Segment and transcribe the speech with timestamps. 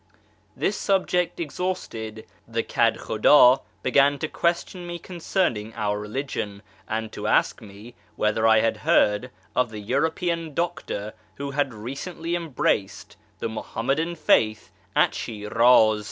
[0.57, 7.61] This subject exhausted, the Kedkhudd began to question me concerning our religion, and to ask
[7.61, 14.15] me whether I had heard of the European doctor who had recently embraced the Muhammadan
[14.15, 15.53] faith at Shiniz.